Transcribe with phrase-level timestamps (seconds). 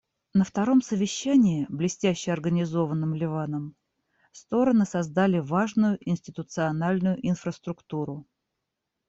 [0.33, 3.75] На втором совещании, блестяще организованном Ливаном,
[4.31, 8.25] стороны создали важную институциональную инфраструктуру.